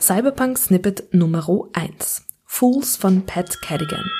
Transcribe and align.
Cyberpunk 0.00 0.56
Snippet 0.56 1.12
Nummer 1.12 1.46
1 1.74 2.24
Fools 2.46 2.96
von 2.96 3.26
Pat 3.26 3.60
Cadigan 3.60 4.10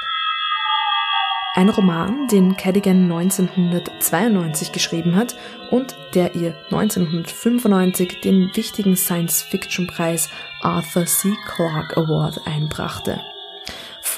ein 1.57 1.69
Roman, 1.69 2.29
den 2.29 2.57
Cadigan 2.57 3.11
1992 3.11 4.71
geschrieben 4.73 5.17
hat 5.17 5.35
und 5.71 5.97
der 6.15 6.37
ihr 6.37 6.55
1995 6.71 8.21
den 8.21 8.51
wichtigen 8.55 8.95
Science-Fiction-Preis 8.95 10.29
Arthur 10.63 11.07
C. 11.07 11.33
Clarke 11.47 11.97
Award 11.97 12.47
einbrachte. 12.47 13.21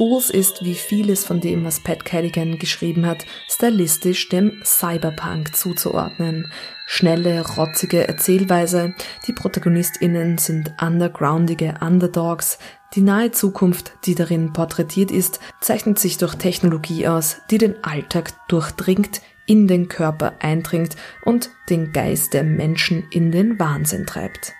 Fools 0.02 0.30
ist, 0.30 0.64
wie 0.64 0.74
vieles 0.74 1.24
von 1.24 1.40
dem, 1.40 1.64
was 1.64 1.78
Pat 1.78 2.04
Cadigan 2.04 2.58
geschrieben 2.58 3.06
hat, 3.06 3.24
stylistisch 3.48 4.28
dem 4.28 4.60
Cyberpunk 4.64 5.54
zuzuordnen. 5.54 6.50
Schnelle, 6.88 7.46
rotzige 7.56 8.08
Erzählweise, 8.08 8.96
die 9.28 9.32
ProtagonistInnen 9.32 10.38
sind 10.38 10.74
undergroundige 10.82 11.76
Underdogs, 11.80 12.58
die 12.94 13.00
nahe 13.00 13.30
Zukunft, 13.30 13.92
die 14.04 14.16
darin 14.16 14.52
porträtiert 14.52 15.12
ist, 15.12 15.38
zeichnet 15.60 16.00
sich 16.00 16.18
durch 16.18 16.34
Technologie 16.34 17.06
aus, 17.06 17.36
die 17.52 17.58
den 17.58 17.84
Alltag 17.84 18.32
durchdringt, 18.48 19.22
in 19.46 19.68
den 19.68 19.86
Körper 19.86 20.32
eindringt 20.40 20.96
und 21.24 21.50
den 21.70 21.92
Geist 21.92 22.34
der 22.34 22.42
Menschen 22.42 23.04
in 23.12 23.30
den 23.30 23.60
Wahnsinn 23.60 24.04
treibt. 24.04 24.52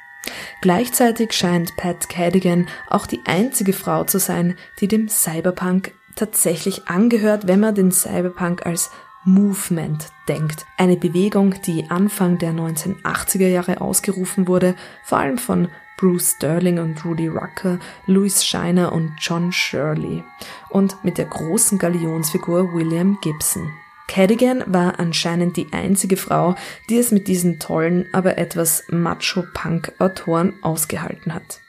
Gleichzeitig 0.60 1.32
scheint 1.32 1.76
Pat 1.76 2.08
Cadigan 2.08 2.68
auch 2.88 3.06
die 3.06 3.22
einzige 3.26 3.72
Frau 3.72 4.04
zu 4.04 4.18
sein, 4.18 4.56
die 4.80 4.88
dem 4.88 5.08
Cyberpunk 5.08 5.92
tatsächlich 6.14 6.88
angehört, 6.88 7.46
wenn 7.48 7.60
man 7.60 7.74
den 7.74 7.90
Cyberpunk 7.90 8.64
als 8.64 8.90
Movement 9.24 10.08
denkt. 10.28 10.66
Eine 10.76 10.96
Bewegung, 10.96 11.54
die 11.62 11.90
Anfang 11.90 12.38
der 12.38 12.52
1980er 12.52 13.46
Jahre 13.48 13.80
ausgerufen 13.80 14.48
wurde, 14.48 14.74
vor 15.04 15.18
allem 15.18 15.38
von 15.38 15.68
Bruce 15.96 16.32
Sterling 16.32 16.80
und 16.80 17.04
Rudy 17.04 17.28
Rucker, 17.28 17.78
Louis 18.06 18.44
Shiner 18.44 18.92
und 18.92 19.12
John 19.20 19.52
Shirley 19.52 20.24
und 20.70 21.04
mit 21.04 21.18
der 21.18 21.26
großen 21.26 21.78
Galionsfigur 21.78 22.72
William 22.72 23.18
Gibson. 23.22 23.70
Cadigan 24.12 24.62
war 24.66 25.00
anscheinend 25.00 25.56
die 25.56 25.68
einzige 25.72 26.18
Frau, 26.18 26.54
die 26.90 26.98
es 26.98 27.12
mit 27.12 27.28
diesen 27.28 27.58
tollen, 27.58 28.04
aber 28.12 28.36
etwas 28.36 28.84
Macho-Punk-Autoren 28.90 30.52
ausgehalten 30.60 31.32
hat. 31.32 31.60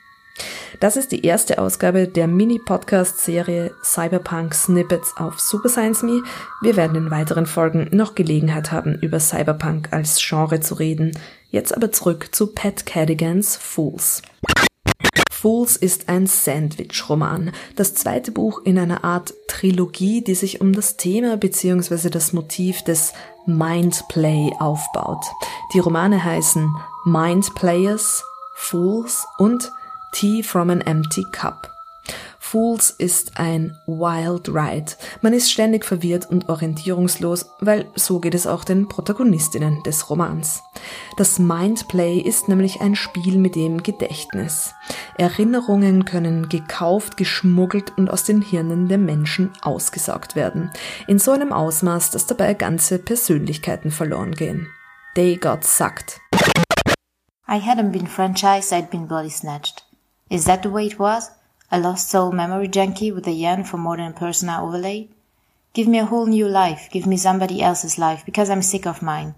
Das 0.81 0.97
ist 0.97 1.13
die 1.13 1.25
erste 1.25 1.57
Ausgabe 1.57 2.05
der 2.05 2.27
Mini-Podcast-Serie 2.27 3.71
Cyberpunk 3.81 4.53
Snippets 4.53 5.15
auf 5.15 5.39
Super 5.39 5.69
Science 5.69 6.03
Me. 6.03 6.21
Wir 6.61 6.75
werden 6.75 6.97
in 6.97 7.11
weiteren 7.11 7.45
Folgen 7.45 7.87
noch 7.93 8.13
Gelegenheit 8.13 8.73
haben, 8.73 8.95
über 8.95 9.21
Cyberpunk 9.21 9.93
als 9.93 10.21
Genre 10.21 10.59
zu 10.59 10.73
reden. 10.73 11.17
Jetzt 11.49 11.73
aber 11.73 11.93
zurück 11.93 12.35
zu 12.35 12.47
Pat 12.47 12.85
Cadigans 12.85 13.55
Fools. 13.55 14.21
Fools 15.43 15.75
ist 15.75 16.07
ein 16.07 16.25
Sandwich-Roman, 16.25 17.51
das 17.75 17.95
zweite 17.95 18.31
Buch 18.31 18.61
in 18.63 18.79
einer 18.79 19.03
Art 19.03 19.33
Trilogie, 19.49 20.23
die 20.23 20.35
sich 20.35 20.61
um 20.61 20.71
das 20.71 20.95
Thema 20.95 21.35
bzw. 21.35 22.09
das 22.09 22.31
Motiv 22.31 22.81
des 22.83 23.11
Mindplay 23.45 24.53
aufbaut. 24.59 25.25
Die 25.73 25.79
Romane 25.79 26.23
heißen 26.23 26.73
Mindplayers, 27.03 28.23
Fools 28.55 29.25
und 29.37 29.69
Tea 30.13 30.43
from 30.43 30.69
an 30.69 30.79
Empty 30.79 31.25
Cup. 31.33 31.72
Fools 32.39 32.91
ist 32.91 33.39
ein 33.39 33.75
Wild 33.87 34.47
Ride. 34.49 34.91
Man 35.21 35.33
ist 35.33 35.51
ständig 35.51 35.85
verwirrt 35.85 36.29
und 36.29 36.49
orientierungslos, 36.49 37.49
weil 37.61 37.87
so 37.95 38.19
geht 38.19 38.35
es 38.35 38.45
auch 38.45 38.63
den 38.63 38.87
Protagonistinnen 38.87 39.81
des 39.83 40.09
Romans. 40.09 40.61
Das 41.17 41.39
Mindplay 41.39 42.19
ist 42.19 42.49
nämlich 42.49 42.81
ein 42.81 42.95
Spiel 42.95 43.39
mit 43.39 43.55
dem 43.55 43.81
Gedächtnis. 43.81 44.73
Erinnerungen 45.17 46.05
können 46.05 46.47
gekauft, 46.49 47.17
geschmuggelt 47.17 47.97
und 47.97 48.09
aus 48.09 48.23
den 48.23 48.41
Hirnen 48.41 48.87
der 48.87 48.99
Menschen 48.99 49.51
ausgesaugt 49.61 50.35
werden. 50.35 50.69
In 51.07 51.17
so 51.17 51.31
einem 51.31 51.53
Ausmaß, 51.53 52.11
dass 52.11 52.27
dabei 52.27 52.53
ganze 52.53 52.99
Persönlichkeiten 52.99 53.89
verloren 53.89 54.33
gehen. 54.33 54.67
They 55.15 55.37
got 55.37 55.63
sucked. 55.63 56.19
I 57.47 57.59
hadn't 57.59 57.91
been 57.91 58.07
franchised, 58.07 58.71
I'd 58.71 58.89
been 58.89 59.07
body 59.07 59.29
snatched. 59.29 59.83
Is 60.29 60.45
that 60.45 60.63
the 60.63 60.71
way 60.71 60.87
it 60.87 60.99
was? 60.99 61.31
A 61.73 61.79
lost 61.79 62.07
soul 62.07 62.31
memory 62.31 62.67
junkie 62.67 63.11
with 63.11 63.25
a 63.25 63.31
yearn 63.31 63.63
for 63.63 63.77
more 63.77 63.97
than 63.97 64.11
a 64.11 64.13
personal 64.13 64.63
overlay? 64.63 65.07
Give 65.73 65.87
me 65.87 65.97
a 65.97 66.05
whole 66.05 66.27
new 66.27 66.47
life. 66.47 66.87
Give 66.91 67.07
me 67.07 67.17
somebody 67.17 67.63
else's 67.63 67.97
life 67.97 68.23
because 68.27 68.51
I'm 68.51 68.61
sick 68.61 68.85
of 68.85 69.01
mine. 69.01 69.33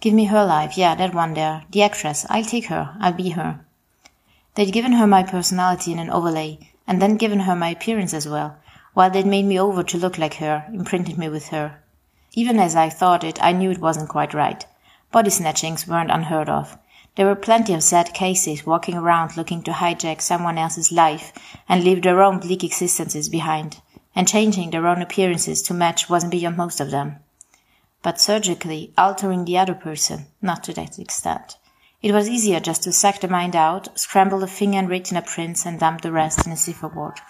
Give 0.00 0.14
me 0.14 0.24
her 0.24 0.46
life. 0.46 0.78
Yeah, 0.78 0.94
that 0.94 1.12
one 1.12 1.34
there. 1.34 1.64
The 1.70 1.82
actress. 1.82 2.24
I'll 2.30 2.42
take 2.42 2.68
her. 2.68 2.96
I'll 3.00 3.12
be 3.12 3.28
her. 3.30 3.60
They'd 4.54 4.72
given 4.72 4.92
her 4.92 5.06
my 5.06 5.24
personality 5.24 5.92
in 5.92 5.98
an 5.98 6.08
overlay 6.08 6.70
and 6.86 7.02
then 7.02 7.18
given 7.18 7.40
her 7.40 7.54
my 7.54 7.68
appearance 7.68 8.14
as 8.14 8.26
well, 8.26 8.56
while 8.94 9.10
they'd 9.10 9.26
made 9.26 9.44
me 9.44 9.60
over 9.60 9.82
to 9.82 9.98
look 9.98 10.16
like 10.16 10.36
her, 10.36 10.64
imprinted 10.72 11.18
me 11.18 11.28
with 11.28 11.48
her. 11.48 11.82
Even 12.32 12.58
as 12.58 12.74
I 12.74 12.88
thought 12.88 13.24
it, 13.24 13.38
I 13.44 13.52
knew 13.52 13.70
it 13.70 13.78
wasn't 13.78 14.08
quite 14.08 14.32
right. 14.32 14.64
Body 15.12 15.28
snatchings 15.28 15.86
weren't 15.86 16.10
unheard 16.10 16.48
of. 16.48 16.78
There 17.16 17.26
were 17.26 17.36
plenty 17.36 17.74
of 17.74 17.82
sad 17.84 18.12
cases 18.12 18.66
walking 18.66 18.96
around 18.96 19.36
looking 19.36 19.62
to 19.62 19.70
hijack 19.70 20.20
someone 20.20 20.58
else's 20.58 20.90
life 20.90 21.32
and 21.68 21.84
leave 21.84 22.02
their 22.02 22.22
own 22.22 22.40
bleak 22.40 22.64
existences 22.64 23.28
behind, 23.28 23.80
and 24.16 24.26
changing 24.26 24.70
their 24.70 24.88
own 24.88 25.00
appearances 25.00 25.62
to 25.62 25.74
match 25.74 26.10
wasn't 26.10 26.32
beyond 26.32 26.56
most 26.56 26.80
of 26.80 26.90
them. 26.90 27.20
But 28.02 28.20
surgically 28.20 28.92
altering 28.98 29.44
the 29.44 29.58
other 29.58 29.74
person, 29.74 30.26
not 30.42 30.64
to 30.64 30.72
that 30.74 30.98
extent. 30.98 31.56
It 32.02 32.12
was 32.12 32.28
easier 32.28 32.58
just 32.60 32.82
to 32.82 32.92
suck 32.92 33.20
the 33.20 33.28
mind 33.28 33.54
out, 33.54 33.98
scramble 33.98 34.40
the 34.40 34.48
finger 34.48 34.78
and 34.78 34.88
retina 34.88 35.22
prints, 35.22 35.64
and 35.64 35.78
dump 35.78 36.02
the 36.02 36.12
rest 36.12 36.46
in 36.46 36.52
a 36.52 36.56
cipher 36.56 36.88
board. 36.88 37.20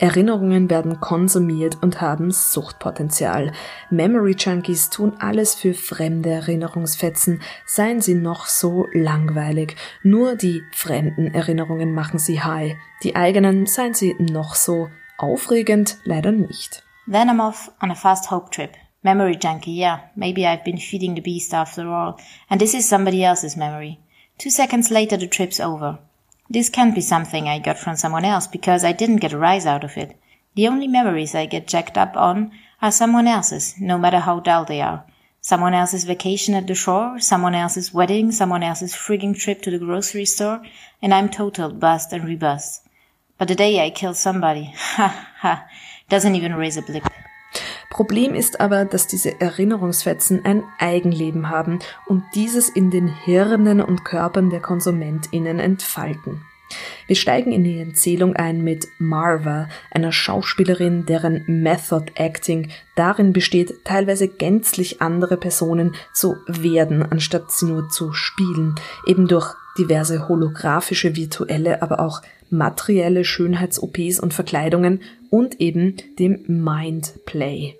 Erinnerungen 0.00 0.70
werden 0.70 1.00
konsumiert 1.00 1.82
und 1.82 2.00
haben 2.00 2.30
Suchtpotenzial. 2.30 3.52
Memory 3.90 4.36
Junkies 4.38 4.90
tun 4.90 5.14
alles 5.18 5.56
für 5.56 5.74
fremde 5.74 6.30
Erinnerungsfetzen, 6.30 7.42
seien 7.66 8.00
sie 8.00 8.14
noch 8.14 8.46
so 8.46 8.86
langweilig. 8.92 9.76
Nur 10.04 10.36
die 10.36 10.62
fremden 10.72 11.34
Erinnerungen 11.34 11.92
machen 11.92 12.20
sie 12.20 12.40
high. 12.40 12.76
Die 13.02 13.16
eigenen, 13.16 13.66
seien 13.66 13.92
sie 13.92 14.14
noch 14.18 14.54
so 14.54 14.88
aufregend, 15.18 15.98
leider 16.04 16.30
nicht. 16.30 16.84
Then 17.10 17.28
I'm 17.28 17.40
off 17.40 17.72
on 17.82 17.90
a 17.90 17.94
fast 17.96 18.30
hope 18.30 18.50
trip. 18.50 18.76
Memory 19.02 19.38
junkie, 19.40 19.76
yeah. 19.76 20.00
Maybe 20.14 20.46
I've 20.46 20.64
been 20.64 20.78
feeding 20.78 21.14
the 21.14 21.22
beast 21.22 21.52
after 21.54 21.88
all. 21.88 22.18
And 22.48 22.60
this 22.60 22.74
is 22.74 22.88
somebody 22.88 23.24
else's 23.24 23.56
memory. 23.56 23.98
Two 24.38 24.50
seconds 24.50 24.90
later 24.90 25.16
the 25.16 25.26
trip's 25.26 25.58
over. 25.58 25.98
This 26.50 26.70
can't 26.70 26.94
be 26.94 27.02
something 27.02 27.48
I 27.48 27.58
got 27.58 27.78
from 27.78 27.96
someone 27.96 28.24
else 28.24 28.46
because 28.46 28.82
I 28.82 28.92
didn't 28.92 29.16
get 29.16 29.32
a 29.32 29.38
rise 29.38 29.66
out 29.66 29.84
of 29.84 29.96
it. 29.98 30.18
The 30.54 30.66
only 30.66 30.88
memories 30.88 31.34
I 31.34 31.46
get 31.46 31.68
jacked 31.68 31.98
up 31.98 32.16
on 32.16 32.52
are 32.80 32.90
someone 32.90 33.26
else's, 33.26 33.74
no 33.78 33.98
matter 33.98 34.20
how 34.20 34.40
dull 34.40 34.64
they 34.64 34.80
are. 34.80 35.04
Someone 35.40 35.74
else's 35.74 36.04
vacation 36.04 36.54
at 36.54 36.66
the 36.66 36.74
shore, 36.74 37.20
someone 37.20 37.54
else's 37.54 37.92
wedding, 37.92 38.32
someone 38.32 38.62
else's 38.62 38.94
frigging 38.94 39.38
trip 39.38 39.62
to 39.62 39.70
the 39.70 39.78
grocery 39.78 40.24
store, 40.24 40.62
and 41.00 41.14
I'm 41.14 41.28
total 41.28 41.70
bust 41.70 42.12
and 42.12 42.24
rebust. 42.24 42.80
But 43.36 43.48
the 43.48 43.54
day 43.54 43.84
I 43.84 43.90
kill 43.90 44.14
somebody, 44.14 44.72
ha 44.76 45.28
ha, 45.38 45.66
doesn't 46.08 46.34
even 46.34 46.54
raise 46.54 46.76
a 46.76 46.82
blip. 46.82 47.04
Problem 47.98 48.36
ist 48.36 48.60
aber, 48.60 48.84
dass 48.84 49.08
diese 49.08 49.40
Erinnerungsfetzen 49.40 50.44
ein 50.44 50.62
Eigenleben 50.78 51.50
haben 51.50 51.80
und 52.06 52.22
dieses 52.36 52.68
in 52.68 52.92
den 52.92 53.08
Hirnen 53.08 53.80
und 53.80 54.04
Körpern 54.04 54.50
der 54.50 54.60
KonsumentInnen 54.60 55.58
entfalten. 55.58 56.40
Wir 57.08 57.16
steigen 57.16 57.50
in 57.50 57.64
die 57.64 57.80
Erzählung 57.80 58.36
ein 58.36 58.62
mit 58.62 58.86
Marva, 59.00 59.68
einer 59.90 60.12
Schauspielerin, 60.12 61.06
deren 61.06 61.42
Method 61.48 62.12
Acting 62.14 62.70
darin 62.94 63.32
besteht, 63.32 63.74
teilweise 63.82 64.28
gänzlich 64.28 65.02
andere 65.02 65.36
Personen 65.36 65.96
zu 66.14 66.36
werden, 66.46 67.02
anstatt 67.02 67.50
sie 67.50 67.66
nur 67.66 67.88
zu 67.88 68.12
spielen, 68.12 68.76
eben 69.08 69.26
durch 69.26 69.56
diverse 69.76 70.28
holographische, 70.28 71.16
virtuelle, 71.16 71.82
aber 71.82 71.98
auch 71.98 72.22
materielle 72.48 73.24
Schönheits-OPs 73.24 74.20
und 74.20 74.34
Verkleidungen 74.34 75.02
und 75.30 75.60
eben 75.60 75.96
dem 76.16 76.44
Mindplay. 76.46 77.74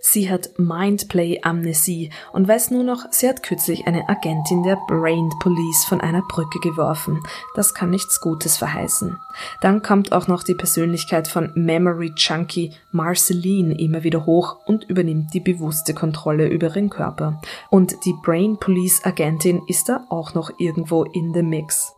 Sie 0.00 0.30
hat 0.30 0.58
Mindplay-Amnesie 0.58 2.10
und 2.32 2.48
weiß 2.48 2.70
nur 2.70 2.82
noch, 2.82 3.04
sie 3.10 3.28
hat 3.28 3.42
kürzlich 3.42 3.86
eine 3.86 4.08
Agentin 4.08 4.62
der 4.62 4.78
Brain 4.88 5.30
Police 5.40 5.84
von 5.84 6.00
einer 6.00 6.22
Brücke 6.22 6.58
geworfen. 6.60 7.22
Das 7.54 7.74
kann 7.74 7.90
nichts 7.90 8.20
Gutes 8.20 8.56
verheißen. 8.56 9.18
Dann 9.60 9.82
kommt 9.82 10.12
auch 10.12 10.26
noch 10.26 10.42
die 10.42 10.54
Persönlichkeit 10.54 11.28
von 11.28 11.52
Memory 11.54 12.12
Junkie 12.16 12.72
Marceline 12.92 13.78
immer 13.78 14.02
wieder 14.02 14.24
hoch 14.24 14.56
und 14.66 14.84
übernimmt 14.84 15.34
die 15.34 15.40
bewusste 15.40 15.92
Kontrolle 15.92 16.48
über 16.48 16.68
ihren 16.68 16.88
Körper. 16.88 17.40
Und 17.68 17.94
die 18.06 18.14
Brain 18.22 18.58
Police 18.58 19.04
Agentin 19.04 19.60
ist 19.68 19.88
da 19.90 20.06
auch 20.08 20.32
noch 20.34 20.50
irgendwo 20.58 21.04
in 21.04 21.34
the 21.34 21.42
mix. 21.42 21.92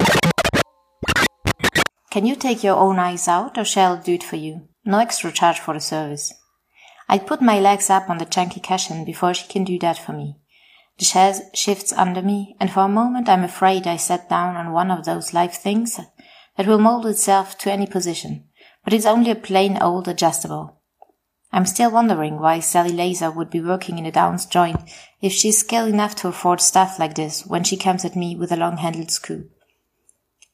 Can 2.11 2.27
you 2.27 2.35
take 2.35 2.67
your 2.67 2.77
own 2.77 2.99
eyes 2.99 3.29
out 3.29 3.57
or 3.57 3.65
shall 3.65 3.97
I 3.97 4.05
do 4.05 4.13
it 4.13 4.25
for 4.25 4.39
you? 4.39 4.61
No 4.85 4.99
extra 4.99 5.31
charge 5.31 5.61
for 5.61 5.73
the 5.73 5.81
service. 5.81 6.42
I 7.09 7.19
put 7.19 7.43
my 7.43 7.59
legs 7.61 7.91
up 7.91 8.09
on 8.09 8.19
the 8.19 8.25
chunky 8.25 8.61
cushion 8.61 9.05
before 9.05 9.35
she 9.35 9.49
can 9.49 9.65
do 9.65 9.79
that 9.81 9.99
for 9.99 10.13
me. 10.13 10.37
The 10.99 11.05
chaise 11.05 11.43
shifts 11.55 11.93
under 11.93 12.23
me, 12.23 12.57
and 12.61 12.71
for 12.71 12.81
a 12.81 12.89
moment 12.89 13.29
I'm 13.29 13.45
afraid 13.45 13.87
I 13.87 13.97
sat 13.97 14.29
down 14.29 14.57
on 14.57 14.73
one 14.73 14.91
of 14.91 15.05
those 15.05 15.35
live 15.35 15.55
things 15.55 15.99
that 16.57 16.67
will 16.67 16.79
mold 16.79 17.07
itself 17.07 17.59
to 17.59 17.73
any 17.73 17.87
position, 17.87 18.45
but 18.85 18.93
it's 18.93 19.07
only 19.07 19.31
a 19.31 19.35
plain 19.35 19.79
old 19.81 20.07
adjustable. 20.07 20.81
I'm 21.53 21.67
still 21.67 21.91
wondering 21.91 22.41
why 22.41 22.61
Sally 22.61 22.93
Laser 22.93 23.31
would 23.31 23.51
be 23.51 23.61
working 23.61 23.99
in 23.99 24.07
a 24.07 24.13
Downs 24.13 24.47
joint 24.47 24.81
if 25.21 25.33
she's 25.33 25.59
skilled 25.59 25.91
enough 25.91 26.15
to 26.17 26.29
afford 26.29 26.61
stuff 26.61 26.99
like 26.99 27.15
this 27.15 27.45
when 27.47 27.65
she 27.65 27.77
comes 27.77 28.05
at 28.05 28.17
me 28.17 28.37
with 28.37 28.53
a 28.53 28.57
long-handled 28.57 29.11
scoop. 29.11 29.51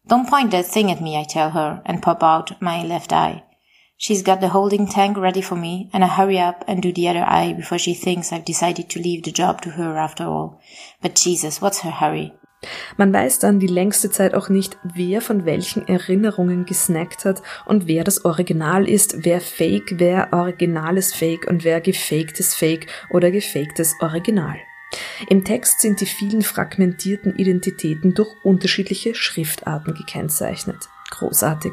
Don't 0.08 0.28
point 0.28 0.50
that 0.50 0.66
thing 0.66 0.90
at 0.90 1.02
me, 1.02 1.16
I 1.16 1.24
tell 1.24 1.50
her, 1.50 1.82
and 1.84 2.02
pop 2.02 2.22
out 2.22 2.60
my 2.60 2.82
left 2.82 3.12
eye. 3.12 3.44
She's 4.00 4.22
got 4.22 4.40
the 4.40 4.50
holding 4.50 4.86
tank 4.86 5.16
ready 5.18 5.42
for 5.42 5.56
me, 5.56 5.90
and 5.92 6.04
I 6.04 6.06
hurry 6.06 6.38
up 6.38 6.64
and 6.68 6.80
do 6.80 6.92
the 6.92 7.08
other 7.08 7.24
eye 7.26 7.52
before 7.52 7.80
she 7.80 7.94
thinks 7.94 8.32
I've 8.32 8.44
decided 8.44 8.88
to 8.90 9.00
leave 9.00 9.24
the 9.24 9.32
job 9.32 9.60
to 9.62 9.70
her 9.70 9.96
after 9.96 10.24
all. 10.24 10.60
But 11.02 11.16
Jesus, 11.16 11.60
what's 11.60 11.80
her 11.80 11.90
hurry? 11.90 12.32
Man 12.96 13.12
weiß 13.12 13.40
dann 13.40 13.58
die 13.58 13.66
längste 13.66 14.10
Zeit 14.10 14.34
auch 14.34 14.48
nicht, 14.48 14.78
wer 14.82 15.20
von 15.20 15.44
welchen 15.44 15.86
Erinnerungen 15.88 16.64
gesnackt 16.64 17.24
hat 17.24 17.42
und 17.66 17.88
wer 17.88 18.04
das 18.04 18.24
Original 18.24 18.88
ist, 18.88 19.24
wer 19.24 19.40
Fake, 19.40 19.94
wer 19.96 20.32
originales 20.32 21.12
Fake 21.12 21.48
und 21.48 21.64
wer 21.64 21.80
gefaktes 21.80 22.54
Fake 22.54 22.86
oder 23.10 23.32
gefaktes 23.32 23.94
Original. 24.00 24.58
Im 25.28 25.44
Text 25.44 25.80
sind 25.80 26.00
die 26.00 26.06
vielen 26.06 26.42
fragmentierten 26.42 27.34
Identitäten 27.36 28.14
durch 28.14 28.32
unterschiedliche 28.44 29.16
Schriftarten 29.16 29.94
gekennzeichnet. 29.94 30.88
Großartig. 31.10 31.72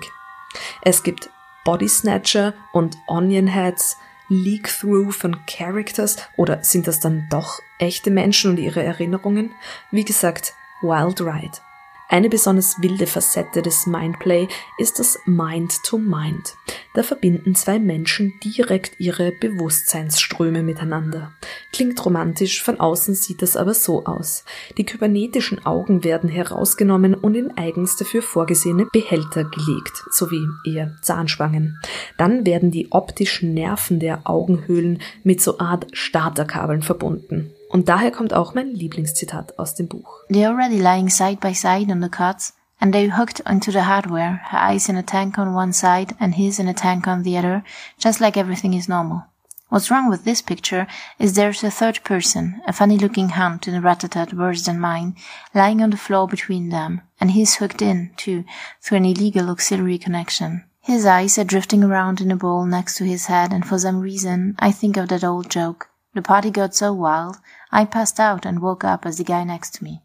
Es 0.82 1.04
gibt 1.04 1.30
Body 1.66 1.90
Snatcher 1.90 2.54
und 2.72 2.96
Onion 3.08 3.48
Heads, 3.48 3.98
Leak-Through 4.30 5.12
von 5.12 5.46
Characters 5.48 6.18
oder 6.38 6.64
sind 6.64 6.88
das 6.88 7.00
dann 7.00 7.28
doch 7.30 7.60
echte 7.80 8.12
Menschen 8.12 8.52
und 8.52 8.58
ihre 8.58 8.84
Erinnerungen? 8.84 9.52
Wie 9.92 10.06
gesagt, 10.06 10.54
Wild 10.82 11.20
Ride. 11.22 11.65
Eine 12.08 12.30
besonders 12.30 12.82
wilde 12.82 13.08
Facette 13.08 13.64
des 13.64 13.88
Mindplay 13.88 14.48
ist 14.78 15.00
das 15.00 15.18
Mind 15.26 15.84
to 15.84 15.98
Mind. 15.98 16.54
Da 16.94 17.02
verbinden 17.02 17.56
zwei 17.56 17.80
Menschen 17.80 18.34
direkt 18.44 19.00
ihre 19.00 19.32
Bewusstseinsströme 19.32 20.62
miteinander. 20.62 21.34
Klingt 21.74 22.06
romantisch, 22.06 22.62
von 22.62 22.80
außen 22.80 23.16
sieht 23.16 23.42
das 23.42 23.58
aber 23.58 23.74
so 23.74 24.06
aus. 24.06 24.46
Die 24.78 24.86
kybernetischen 24.86 25.66
Augen 25.66 26.04
werden 26.04 26.30
herausgenommen 26.30 27.16
und 27.16 27.36
in 27.36 27.58
eigens 27.58 27.98
dafür 27.98 28.22
vorgesehene 28.22 28.86
Behälter 28.86 29.44
gelegt, 29.44 30.04
sowie 30.12 30.48
eher 30.64 30.96
Zahnspangen. 31.02 31.82
Dann 32.18 32.46
werden 32.46 32.70
die 32.70 32.92
optischen 32.92 33.56
Nerven 33.56 34.00
der 34.00 34.22
Augenhöhlen 34.30 35.02
mit 35.24 35.42
so 35.42 35.58
Art 35.58 35.88
Starterkabeln 35.92 36.84
verbunden. 36.84 37.55
Und 37.76 37.90
daher 37.90 38.10
kommt 38.10 38.34
auch 38.34 38.54
mein 38.54 38.70
Lieblingszitat 38.70 39.60
aus 39.60 39.76
dem 39.76 39.90
Buch. 39.90 40.24
They're 40.30 40.48
already 40.48 40.80
lying 40.80 41.10
side 41.10 41.42
by 41.42 41.54
side 41.54 41.92
on 41.92 42.00
the 42.00 42.08
cots, 42.08 42.54
and 42.80 42.94
they 42.94 43.10
hooked 43.10 43.46
onto 43.46 43.70
the 43.70 43.84
hardware, 43.84 44.40
her 44.50 44.58
eyes 44.58 44.88
in 44.88 44.96
a 44.96 45.04
tank 45.04 45.38
on 45.38 45.54
one 45.54 45.74
side 45.74 46.16
and 46.18 46.36
his 46.36 46.58
in 46.58 46.70
a 46.70 46.74
tank 46.74 47.06
on 47.06 47.24
the 47.24 47.38
other, 47.38 47.66
just 47.98 48.22
like 48.22 48.38
everything 48.38 48.74
is 48.74 48.88
normal. 48.88 49.26
What's 49.68 49.92
wrong 49.92 50.10
with 50.10 50.24
this 50.24 50.42
picture 50.42 50.88
is 51.20 51.34
there's 51.34 51.66
a 51.66 51.70
third 51.70 52.02
person, 52.06 52.62
a 52.66 52.72
funny 52.72 52.98
looking 52.98 53.32
hunt 53.32 53.68
in 53.68 53.76
a 53.76 53.82
rat-a-tat 53.82 54.34
worse 54.34 54.64
than 54.64 54.80
mine, 54.80 55.18
lying 55.54 55.84
on 55.84 55.90
the 55.90 55.98
floor 55.98 56.30
between 56.30 56.70
them, 56.70 57.02
and 57.20 57.32
he's 57.32 57.56
hooked 57.56 57.82
in, 57.82 58.12
too, 58.16 58.46
through 58.82 59.00
an 59.00 59.06
illegal 59.06 59.50
auxiliary 59.50 59.98
connection. 59.98 60.64
His 60.80 61.06
eyes 61.06 61.38
are 61.38 61.44
drifting 61.44 61.84
around 61.84 62.22
in 62.22 62.32
a 62.32 62.38
ball 62.38 62.66
next 62.66 62.96
to 63.00 63.04
his 63.04 63.26
head, 63.26 63.52
and 63.52 63.68
for 63.68 63.78
some 63.78 64.00
reason, 64.00 64.56
I 64.60 64.72
think 64.72 64.96
of 64.96 65.10
that 65.10 65.26
old 65.26 65.50
joke. 65.50 65.90
The 66.14 66.22
party 66.22 66.50
got 66.50 66.74
so 66.74 66.94
wild, 66.94 67.36
I 67.76 67.84
passed 67.84 68.22
out 68.22 68.46
and 68.46 68.62
woke 68.62 68.86
up 68.86 69.06
as 69.06 69.18
the 69.18 69.26
guy 69.26 69.44
next 69.44 69.76
to 69.76 69.84
me. 69.84 70.00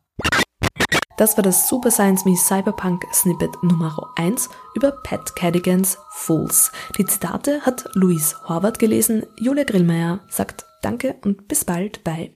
Das 1.16 1.36
war 1.36 1.44
das 1.44 1.68
Super 1.68 1.92
Science 1.92 2.24
Me 2.24 2.34
Cyberpunk 2.34 3.04
Snippet 3.12 3.62
Nummer 3.62 3.94
1 4.16 4.48
über 4.74 4.90
Pat 4.90 5.36
Cadigans 5.36 5.96
Fools. 6.10 6.72
Die 6.98 7.04
Zitate 7.04 7.60
hat 7.60 7.88
Luis 7.94 8.34
Horvath 8.48 8.80
gelesen. 8.80 9.24
Julia 9.38 9.62
Grillmeier 9.62 10.18
sagt 10.28 10.64
Danke 10.82 11.14
und 11.22 11.46
bis 11.46 11.64
bald 11.64 12.02
bei 12.02 12.32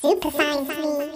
Super 0.00 0.30
Science 0.30 0.68
Me. 0.68 1.13